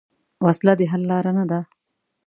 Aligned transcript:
وسله 0.45 0.73
د 0.79 0.81
حل 0.91 1.03
لار 1.09 1.25
نه 1.37 1.45
ده 1.51 1.59